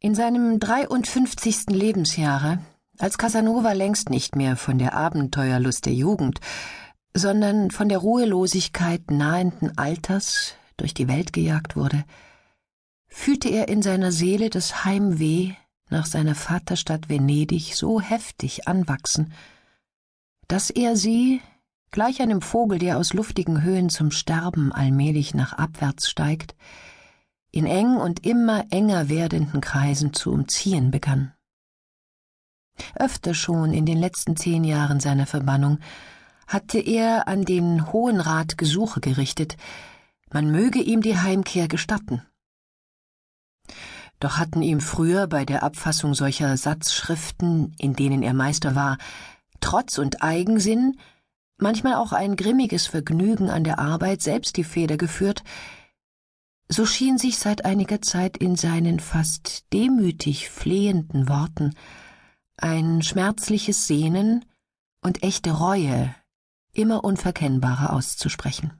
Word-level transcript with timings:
In 0.00 0.14
seinem 0.14 0.60
53. 0.60 1.70
Lebensjahre, 1.70 2.60
als 2.98 3.18
Casanova 3.18 3.72
längst 3.72 4.10
nicht 4.10 4.36
mehr 4.36 4.56
von 4.56 4.78
der 4.78 4.94
Abenteuerlust 4.94 5.86
der 5.86 5.92
Jugend, 5.92 6.38
sondern 7.14 7.72
von 7.72 7.88
der 7.88 7.98
Ruhelosigkeit 7.98 9.10
nahenden 9.10 9.76
Alters 9.76 10.54
durch 10.76 10.94
die 10.94 11.08
Welt 11.08 11.32
gejagt 11.32 11.74
wurde, 11.74 12.04
fühlte 13.08 13.48
er 13.48 13.66
in 13.66 13.82
seiner 13.82 14.12
Seele 14.12 14.50
das 14.50 14.84
Heimweh 14.84 15.54
nach 15.90 16.06
seiner 16.06 16.36
Vaterstadt 16.36 17.08
Venedig 17.08 17.74
so 17.74 18.00
heftig 18.00 18.68
anwachsen, 18.68 19.32
dass 20.46 20.70
er 20.70 20.94
sie, 20.94 21.40
gleich 21.90 22.22
einem 22.22 22.40
Vogel, 22.40 22.78
der 22.78 22.98
aus 22.98 23.14
luftigen 23.14 23.62
Höhen 23.64 23.88
zum 23.88 24.12
Sterben 24.12 24.72
allmählich 24.72 25.34
nach 25.34 25.54
abwärts 25.54 26.08
steigt, 26.08 26.54
in 27.50 27.66
eng 27.66 27.96
und 27.96 28.24
immer 28.26 28.64
enger 28.70 29.08
werdenden 29.08 29.60
Kreisen 29.60 30.12
zu 30.12 30.32
umziehen 30.32 30.90
begann. 30.90 31.32
Öfter 32.94 33.34
schon 33.34 33.72
in 33.72 33.86
den 33.86 33.98
letzten 33.98 34.36
zehn 34.36 34.64
Jahren 34.64 35.00
seiner 35.00 35.26
Verbannung 35.26 35.78
hatte 36.46 36.78
er 36.78 37.28
an 37.28 37.44
den 37.44 37.92
Hohen 37.92 38.20
Rat 38.20 38.56
Gesuche 38.56 39.00
gerichtet, 39.00 39.56
man 40.30 40.50
möge 40.50 40.80
ihm 40.80 41.00
die 41.02 41.18
Heimkehr 41.18 41.68
gestatten. 41.68 42.22
Doch 44.20 44.38
hatten 44.38 44.62
ihm 44.62 44.80
früher 44.80 45.26
bei 45.26 45.44
der 45.44 45.62
Abfassung 45.62 46.14
solcher 46.14 46.56
Satzschriften, 46.56 47.74
in 47.78 47.94
denen 47.94 48.22
er 48.22 48.34
Meister 48.34 48.74
war, 48.74 48.98
Trotz 49.60 49.98
und 49.98 50.22
Eigensinn, 50.22 50.98
manchmal 51.56 51.94
auch 51.94 52.12
ein 52.12 52.36
grimmiges 52.36 52.86
Vergnügen 52.86 53.50
an 53.50 53.64
der 53.64 53.78
Arbeit 53.78 54.22
selbst 54.22 54.56
die 54.56 54.64
Feder 54.64 54.96
geführt, 54.96 55.42
so 56.68 56.84
schien 56.84 57.18
sich 57.18 57.38
seit 57.38 57.64
einiger 57.64 58.02
Zeit 58.02 58.36
in 58.36 58.56
seinen 58.56 59.00
fast 59.00 59.72
demütig 59.72 60.50
flehenden 60.50 61.28
Worten 61.28 61.74
ein 62.56 63.02
schmerzliches 63.02 63.86
Sehnen 63.86 64.44
und 65.00 65.22
echte 65.22 65.52
Reue 65.52 66.14
immer 66.72 67.04
unverkennbarer 67.04 67.92
auszusprechen. 67.92 68.72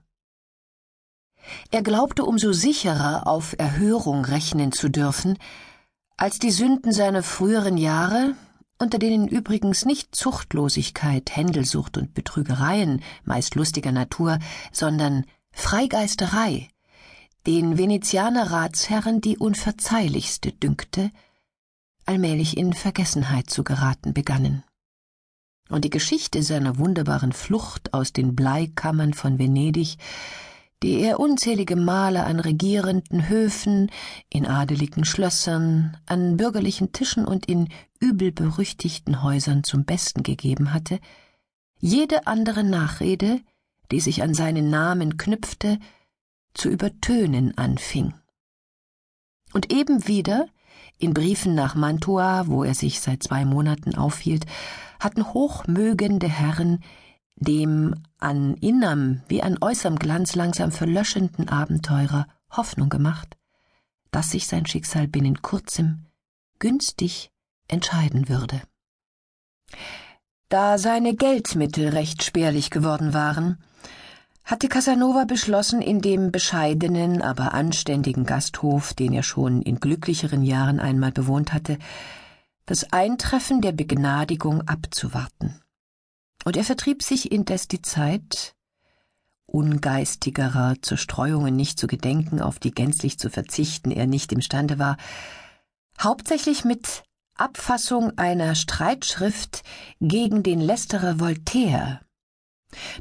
Er 1.71 1.81
glaubte 1.81 2.25
umso 2.25 2.51
sicherer 2.51 3.25
auf 3.25 3.55
Erhörung 3.57 4.25
rechnen 4.25 4.71
zu 4.71 4.89
dürfen, 4.89 5.37
als 6.17 6.37
die 6.37 6.51
Sünden 6.51 6.91
seiner 6.91 7.23
früheren 7.23 7.77
Jahre, 7.77 8.35
unter 8.77 8.99
denen 8.99 9.27
übrigens 9.27 9.85
nicht 9.85 10.15
Zuchtlosigkeit, 10.15 11.35
Händelsucht 11.35 11.97
und 11.97 12.13
Betrügereien 12.13 13.01
meist 13.23 13.55
lustiger 13.55 13.91
Natur, 13.91 14.39
sondern 14.71 15.25
Freigeisterei, 15.51 16.69
den 17.45 17.77
Venezianer 17.77 18.51
Ratsherren 18.51 19.21
die 19.21 19.37
unverzeihlichste 19.37 20.51
dünkte, 20.51 21.11
allmählich 22.05 22.57
in 22.57 22.73
Vergessenheit 22.73 23.49
zu 23.49 23.63
geraten 23.63 24.13
begannen. 24.13 24.63
Und 25.69 25.85
die 25.85 25.89
Geschichte 25.89 26.41
seiner 26.41 26.77
wunderbaren 26.79 27.31
Flucht 27.31 27.93
aus 27.93 28.11
den 28.11 28.35
Bleikammern 28.35 29.13
von 29.13 29.37
Venedig, 29.37 29.97
die 30.81 31.01
er 31.01 31.19
unzählige 31.19 31.75
Male 31.75 32.23
an 32.23 32.39
regierenden 32.39 33.29
Höfen, 33.29 33.91
in 34.29 34.45
adeligen 34.45 35.05
Schlössern, 35.05 35.97
an 36.05 36.37
bürgerlichen 36.37 36.91
Tischen 36.91 37.25
und 37.25 37.45
in 37.45 37.69
übel 37.99 38.31
berüchtigten 38.31 39.21
Häusern 39.21 39.63
zum 39.63 39.85
Besten 39.85 40.23
gegeben 40.23 40.73
hatte, 40.73 40.99
jede 41.79 42.27
andere 42.27 42.63
Nachrede, 42.63 43.41
die 43.91 43.99
sich 43.99 44.23
an 44.23 44.33
seinen 44.33 44.69
Namen 44.69 45.17
knüpfte, 45.17 45.79
zu 46.53 46.69
übertönen 46.69 47.57
anfing. 47.57 48.13
Und 49.53 49.71
eben 49.71 50.07
wieder, 50.07 50.47
in 50.97 51.13
Briefen 51.13 51.55
nach 51.55 51.75
Mantua, 51.75 52.47
wo 52.47 52.63
er 52.63 52.75
sich 52.75 52.99
seit 52.99 53.23
zwei 53.23 53.45
Monaten 53.45 53.95
aufhielt, 53.95 54.45
hatten 54.99 55.33
hochmögende 55.33 56.27
Herren 56.27 56.83
dem 57.35 57.95
an 58.19 58.55
innerm 58.55 59.21
wie 59.27 59.41
an 59.41 59.57
äußerm 59.61 59.97
Glanz 59.97 60.35
langsam 60.35 60.71
verlöschenden 60.71 61.47
Abenteurer 61.47 62.27
Hoffnung 62.51 62.89
gemacht, 62.89 63.37
dass 64.11 64.31
sich 64.31 64.47
sein 64.47 64.65
Schicksal 64.65 65.07
binnen 65.07 65.41
kurzem 65.41 66.05
günstig 66.59 67.31
entscheiden 67.67 68.27
würde. 68.27 68.61
Da 70.49 70.77
seine 70.77 71.15
Geldmittel 71.15 71.89
recht 71.89 72.23
spärlich 72.23 72.71
geworden 72.71 73.13
waren, 73.13 73.63
hatte 74.49 74.67
Casanova 74.67 75.25
beschlossen, 75.25 75.79
in 75.79 76.01
dem 76.01 76.31
bescheidenen, 76.31 77.21
aber 77.21 77.53
anständigen 77.53 78.25
Gasthof, 78.25 78.95
den 78.95 79.13
er 79.13 79.21
schon 79.21 79.61
in 79.61 79.79
glücklicheren 79.79 80.41
Jahren 80.41 80.79
einmal 80.79 81.11
bewohnt 81.11 81.53
hatte, 81.53 81.77
das 82.65 82.91
Eintreffen 82.91 83.61
der 83.61 83.73
Begnadigung 83.73 84.67
abzuwarten. 84.67 85.61
Und 86.45 86.57
er 86.57 86.63
vertrieb 86.63 87.03
sich 87.03 87.31
indes 87.31 87.67
die 87.67 87.83
Zeit, 87.83 88.55
ungeistigerer 89.45 90.77
Zerstreuungen 90.81 91.55
nicht 91.55 91.77
zu 91.77 91.85
gedenken, 91.85 92.41
auf 92.41 92.57
die 92.57 92.71
gänzlich 92.71 93.19
zu 93.19 93.29
verzichten 93.29 93.91
er 93.91 94.07
nicht 94.07 94.31
imstande 94.31 94.79
war, 94.79 94.97
hauptsächlich 96.01 96.65
mit 96.65 97.03
Abfassung 97.35 98.17
einer 98.17 98.55
Streitschrift 98.55 99.61
gegen 100.01 100.41
den 100.41 100.59
Lästerer 100.59 101.19
Voltaire, 101.19 102.01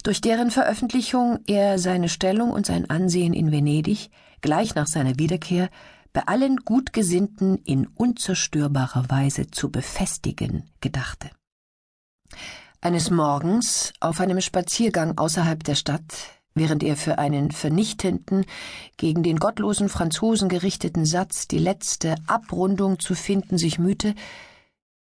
durch 0.02 0.20
deren 0.20 0.50
Veröffentlichung 0.50 1.40
er 1.46 1.78
seine 1.78 2.08
Stellung 2.08 2.50
und 2.50 2.66
sein 2.66 2.88
Ansehen 2.88 3.32
in 3.32 3.52
Venedig 3.52 4.10
gleich 4.40 4.74
nach 4.74 4.86
seiner 4.86 5.18
Wiederkehr 5.18 5.68
bei 6.12 6.22
allen 6.26 6.56
Gutgesinnten 6.56 7.58
in 7.64 7.86
unzerstörbarer 7.86 9.10
Weise 9.10 9.50
zu 9.50 9.70
befestigen 9.70 10.70
gedachte. 10.80 11.30
Eines 12.80 13.10
Morgens, 13.10 13.92
auf 14.00 14.20
einem 14.20 14.40
Spaziergang 14.40 15.18
außerhalb 15.18 15.62
der 15.64 15.74
Stadt, 15.74 16.14
während 16.54 16.82
er 16.82 16.96
für 16.96 17.18
einen 17.18 17.50
vernichtenden, 17.50 18.46
gegen 18.96 19.22
den 19.22 19.38
gottlosen 19.38 19.88
Franzosen 19.88 20.48
gerichteten 20.48 21.04
Satz 21.04 21.48
die 21.48 21.58
letzte 21.58 22.14
Abrundung 22.26 22.98
zu 22.98 23.14
finden 23.14 23.58
sich 23.58 23.78
mühte, 23.78 24.14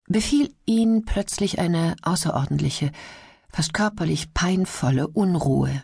befiel 0.07 0.53
ihn 0.65 1.05
plötzlich 1.05 1.59
eine 1.59 1.95
außerordentliche, 2.01 2.91
fast 3.53 3.73
körperlich 3.73 4.33
peinvolle 4.33 5.07
Unruhe. 5.07 5.83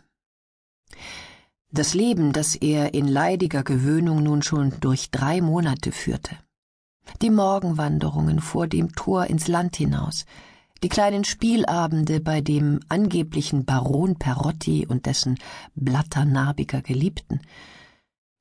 Das 1.71 1.93
Leben, 1.93 2.33
das 2.33 2.55
er 2.55 2.95
in 2.95 3.07
leidiger 3.07 3.63
Gewöhnung 3.63 4.23
nun 4.23 4.41
schon 4.41 4.73
durch 4.79 5.11
drei 5.11 5.39
Monate 5.39 5.91
führte, 5.91 6.35
die 7.21 7.29
Morgenwanderungen 7.29 8.39
vor 8.41 8.65
dem 8.65 8.95
Tor 8.95 9.27
ins 9.27 9.47
Land 9.47 9.75
hinaus, 9.75 10.25
die 10.81 10.89
kleinen 10.89 11.25
Spielabende 11.25 12.19
bei 12.21 12.41
dem 12.41 12.79
angeblichen 12.89 13.65
Baron 13.65 14.17
Perotti 14.17 14.87
und 14.87 15.05
dessen 15.05 15.37
blatternarbiger 15.75 16.81
Geliebten, 16.81 17.39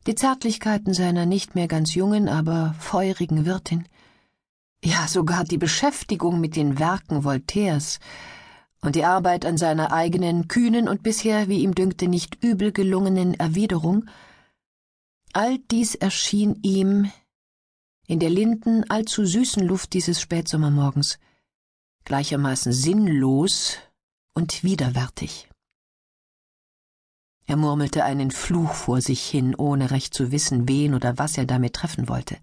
die 0.07 0.15
Zärtlichkeiten 0.15 0.95
seiner 0.95 1.27
nicht 1.27 1.55
mehr 1.55 1.69
ganz 1.69 1.95
jungen, 1.95 2.31
aber 2.31 2.75
feurigen 2.79 3.45
Wirtin, 3.45 3.85
ja 4.83 5.07
sogar 5.07 5.45
die 5.45 5.59
Beschäftigung 5.59 6.41
mit 6.41 6.57
den 6.57 6.79
Werken 6.79 7.25
Voltaires 7.25 7.99
und 8.81 8.95
die 8.95 9.05
Arbeit 9.05 9.45
an 9.45 9.59
seiner 9.59 9.93
eigenen 9.93 10.49
kühnen 10.49 10.89
und 10.89 11.03
bisher, 11.03 11.49
wie 11.49 11.63
ihm 11.63 11.75
dünkte, 11.75 12.09
nicht 12.09 12.43
übel 12.43 12.73
gelungenen 12.73 13.35
Erwiderung, 13.35 14.09
all 15.33 15.59
dies 15.71 15.95
erschien 15.95 16.59
ihm 16.63 17.11
in 18.07 18.21
der 18.21 18.31
linden, 18.31 18.89
allzu 18.89 19.27
süßen 19.27 19.63
Luft 19.65 19.93
dieses 19.93 20.21
Spätsommermorgens 20.21 21.19
gleichermaßen 22.05 22.73
sinnlos 22.73 23.77
und 24.33 24.65
widerwärtig. 24.65 25.49
Er 27.47 27.57
murmelte 27.57 28.05
einen 28.05 28.31
Fluch 28.31 28.73
vor 28.73 29.01
sich 29.01 29.23
hin, 29.23 29.55
ohne 29.55 29.91
recht 29.91 30.15
zu 30.15 30.33
wissen, 30.33 30.69
wen 30.69 30.95
oder 30.95 31.19
was 31.19 31.37
er 31.37 31.47
damit 31.47 31.75
treffen 31.75 32.09
wollte, 32.09 32.39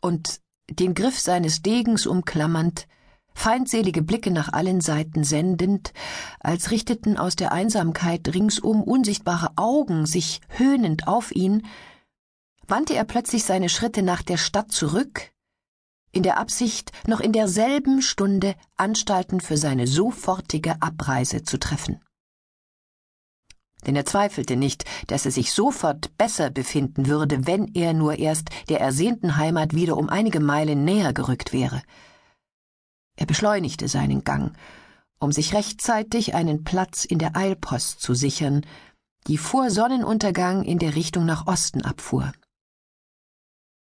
und 0.00 0.40
den 0.70 0.94
Griff 0.94 1.18
seines 1.18 1.62
Degens 1.62 2.06
umklammernd, 2.06 2.86
feindselige 3.38 4.02
Blicke 4.02 4.30
nach 4.30 4.52
allen 4.52 4.80
Seiten 4.80 5.22
sendend, 5.22 5.92
als 6.40 6.70
richteten 6.70 7.16
aus 7.16 7.36
der 7.36 7.52
Einsamkeit 7.52 8.34
ringsum 8.34 8.82
unsichtbare 8.82 9.52
Augen 9.56 10.06
sich 10.06 10.40
höhnend 10.48 11.06
auf 11.06 11.30
ihn, 11.30 11.66
wandte 12.66 12.94
er 12.94 13.04
plötzlich 13.04 13.44
seine 13.44 13.68
Schritte 13.68 14.02
nach 14.02 14.22
der 14.22 14.36
Stadt 14.36 14.72
zurück, 14.72 15.30
in 16.10 16.22
der 16.22 16.38
Absicht, 16.38 16.90
noch 17.06 17.20
in 17.20 17.32
derselben 17.32 18.02
Stunde 18.02 18.54
Anstalten 18.76 19.40
für 19.40 19.56
seine 19.56 19.86
sofortige 19.86 20.82
Abreise 20.82 21.44
zu 21.44 21.58
treffen. 21.58 22.00
Denn 23.86 23.94
er 23.94 24.04
zweifelte 24.04 24.56
nicht, 24.56 24.84
dass 25.06 25.24
er 25.24 25.30
sich 25.30 25.52
sofort 25.52 26.16
besser 26.18 26.50
befinden 26.50 27.06
würde, 27.06 27.46
wenn 27.46 27.72
er 27.74 27.92
nur 27.92 28.18
erst 28.18 28.50
der 28.68 28.80
ersehnten 28.80 29.36
Heimat 29.36 29.74
wieder 29.74 29.96
um 29.96 30.08
einige 30.08 30.40
Meilen 30.40 30.84
näher 30.84 31.12
gerückt 31.12 31.52
wäre. 31.52 31.82
Er 33.18 33.26
beschleunigte 33.26 33.88
seinen 33.88 34.22
Gang, 34.22 34.56
um 35.18 35.32
sich 35.32 35.52
rechtzeitig 35.52 36.36
einen 36.36 36.62
Platz 36.62 37.04
in 37.04 37.18
der 37.18 37.36
Eilpost 37.36 38.00
zu 38.00 38.14
sichern, 38.14 38.64
die 39.26 39.38
vor 39.38 39.70
Sonnenuntergang 39.70 40.62
in 40.62 40.78
der 40.78 40.94
Richtung 40.94 41.26
nach 41.26 41.48
Osten 41.48 41.82
abfuhr. 41.82 42.32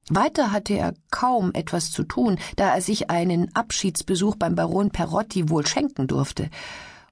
Weiter 0.09 0.51
hatte 0.51 0.73
er 0.73 0.95
kaum 1.11 1.51
etwas 1.53 1.91
zu 1.91 2.03
tun, 2.03 2.39
da 2.55 2.73
er 2.73 2.81
sich 2.81 3.11
einen 3.11 3.55
Abschiedsbesuch 3.55 4.35
beim 4.35 4.55
Baron 4.55 4.89
Perotti 4.89 5.49
wohl 5.49 5.67
schenken 5.67 6.07
durfte 6.07 6.49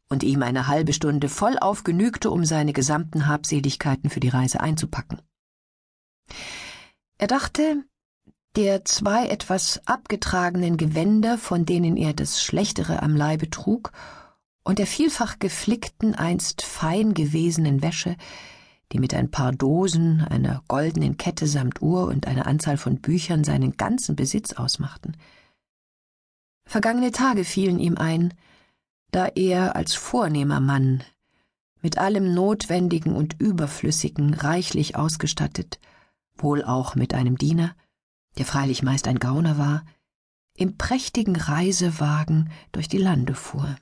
und 0.10 0.24
ihm 0.24 0.42
eine 0.42 0.66
halbe 0.66 0.94
Stunde 0.94 1.30
vollauf 1.30 1.84
genügte, 1.84 2.32
um 2.32 2.46
seine 2.46 2.74
gesamten 2.74 3.28
Habseligkeiten 3.28 4.10
für 4.10 4.20
die 4.20 4.30
Reise 4.30 4.60
einzupacken. 4.60 5.22
Er 7.20 7.28
dachte, 7.28 7.84
der 8.58 8.84
zwei 8.86 9.28
etwas 9.28 9.82
abgetragenen 9.86 10.78
Gewänder, 10.78 11.38
von 11.38 11.66
denen 11.66 11.96
er 11.96 12.14
das 12.14 12.42
Schlechtere 12.44 13.04
am 13.04 13.16
Leibe 13.16 13.52
trug, 13.52 13.92
und 14.64 14.80
der 14.80 14.88
vielfach 14.88 15.38
geflickten, 15.38 16.16
einst 16.16 16.64
fein 16.64 17.14
gewesenen 17.14 17.84
Wäsche, 17.84 18.18
die 18.92 19.00
mit 19.00 19.14
ein 19.14 19.30
paar 19.30 19.52
Dosen, 19.52 20.22
einer 20.22 20.64
goldenen 20.68 21.18
Kette 21.18 21.46
samt 21.46 21.84
Uhr 21.84 22.08
und 22.08 22.26
einer 22.26 22.48
Anzahl 22.48 22.78
von 22.78 23.00
Büchern 23.00 23.44
seinen 23.44 23.78
ganzen 23.78 24.16
Besitz 24.16 24.54
ausmachten. 24.54 25.16
Vergangene 26.66 27.12
Tage 27.12 27.46
fielen 27.46 27.78
ihm 27.78 27.96
ein, 27.96 28.34
da 29.12 29.28
er 29.28 29.76
als 29.76 29.94
vornehmer 29.94 30.60
Mann, 30.60 31.04
mit 31.82 32.00
allem 32.00 32.34
Notwendigen 32.34 33.16
und 33.16 33.40
Überflüssigen 33.40 34.34
reichlich 34.34 34.96
ausgestattet, 34.96 35.80
wohl 36.36 36.64
auch 36.64 36.96
mit 36.96 37.14
einem 37.14 37.38
Diener, 37.38 37.76
der 38.38 38.46
freilich 38.46 38.84
meist 38.84 39.08
ein 39.08 39.20
Gauner 39.20 39.58
war, 39.58 39.86
im 40.56 40.78
prächtigen 40.78 41.36
Reisewagen 41.36 42.52
durch 42.72 42.88
die 42.88 42.98
Lande 42.98 43.36
fuhr 43.36 43.76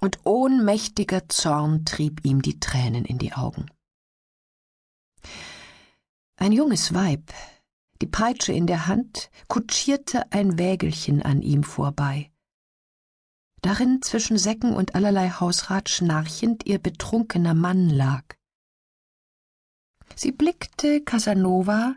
und 0.00 0.24
ohnmächtiger 0.24 1.28
Zorn 1.28 1.84
trieb 1.84 2.24
ihm 2.24 2.42
die 2.42 2.60
Tränen 2.60 3.04
in 3.04 3.18
die 3.18 3.32
Augen. 3.32 3.66
Ein 6.36 6.52
junges 6.52 6.94
Weib, 6.94 7.32
die 8.00 8.06
Peitsche 8.06 8.52
in 8.52 8.66
der 8.66 8.86
Hand, 8.86 9.30
kutschierte 9.48 10.30
ein 10.30 10.58
Wägelchen 10.58 11.22
an 11.22 11.42
ihm 11.42 11.64
vorbei. 11.64 12.30
Darin 13.60 14.02
zwischen 14.02 14.38
Säcken 14.38 14.72
und 14.72 14.94
allerlei 14.94 15.30
Hausrat 15.30 15.88
schnarchend 15.88 16.64
ihr 16.66 16.78
betrunkener 16.78 17.54
Mann 17.54 17.90
lag. 17.90 18.22
Sie 20.14 20.30
blickte 20.30 21.02
Casanova, 21.02 21.96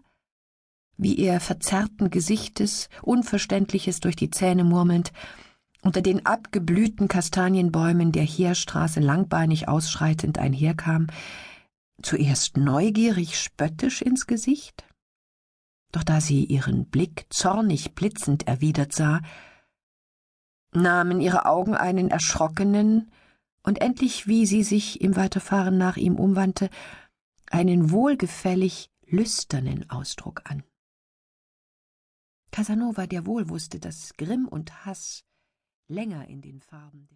wie 1.01 1.17
er 1.17 1.39
verzerrten 1.39 2.11
Gesichtes, 2.11 2.87
Unverständliches 3.01 4.01
durch 4.01 4.15
die 4.15 4.29
Zähne 4.29 4.63
murmelnd, 4.63 5.11
unter 5.81 6.03
den 6.03 6.27
abgeblühten 6.27 7.07
Kastanienbäumen 7.07 8.11
der 8.11 8.21
Heerstraße 8.21 8.99
langbeinig 8.99 9.67
ausschreitend 9.67 10.37
einherkam, 10.37 11.07
zuerst 12.03 12.55
neugierig 12.55 13.39
spöttisch 13.39 14.03
ins 14.03 14.27
Gesicht, 14.27 14.85
doch 15.91 16.03
da 16.03 16.21
sie 16.21 16.45
ihren 16.45 16.85
Blick 16.85 17.25
zornig 17.31 17.95
blitzend 17.95 18.47
erwidert 18.47 18.93
sah, 18.93 19.21
nahmen 20.71 21.19
ihre 21.19 21.47
Augen 21.47 21.73
einen 21.73 22.11
erschrockenen 22.11 23.09
und 23.63 23.81
endlich, 23.81 24.27
wie 24.27 24.45
sie 24.45 24.61
sich 24.61 25.01
im 25.01 25.15
Weiterfahren 25.15 25.79
nach 25.79 25.97
ihm 25.97 26.15
umwandte, 26.15 26.69
einen 27.49 27.89
wohlgefällig 27.89 28.91
lüsternen 29.07 29.89
Ausdruck 29.89 30.43
an. 30.45 30.63
Casanova, 32.51 33.07
der 33.07 33.25
wohl 33.25 33.49
wusste, 33.49 33.79
dass 33.79 34.13
Grimm 34.17 34.47
und 34.47 34.85
Hass 34.85 35.23
länger 35.87 36.27
in 36.27 36.41
den 36.41 36.61
Farben 36.61 37.07